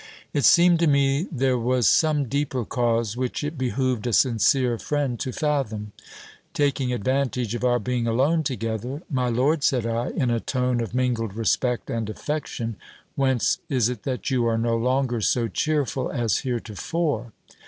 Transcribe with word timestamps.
It 0.33 0.45
seemed 0.45 0.79
to 0.79 0.87
me 0.87 1.27
there 1.31 1.59
was 1.59 1.87
some 1.87 2.25
deeper 2.27 2.65
cause, 2.65 3.15
which 3.15 3.43
it 3.43 3.55
behoved 3.55 4.07
a 4.07 4.13
sincere 4.13 4.79
friend 4.79 5.19
to 5.19 5.31
fathom. 5.31 5.91
Taking 6.55 6.91
advantage 6.91 7.53
of 7.53 7.63
our 7.63 7.77
being 7.77 8.07
alone 8.07 8.41
together, 8.41 9.03
My 9.11 9.29
lord, 9.29 9.63
said 9.63 9.85
I, 9.85 10.07
in 10.09 10.31
a 10.31 10.39
tone 10.39 10.81
of 10.81 10.95
mingled 10.95 11.35
respect 11.35 11.91
and 11.91 12.09
affection, 12.09 12.77
whence 13.15 13.59
is 13.69 13.89
it 13.89 14.01
that 14.01 14.31
you 14.31 14.47
are 14.47 14.57
no 14.57 14.75
longer 14.75 15.21
so 15.21 15.47
cheerful 15.47 16.11
as 16.11 16.39
heretofore 16.39 17.31